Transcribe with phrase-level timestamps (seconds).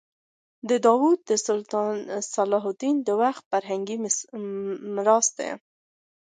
[0.67, 1.93] دا دروازه د سلطان
[2.33, 3.97] صلاح الدین د وخت فرهنګي
[4.93, 5.49] میراث دی.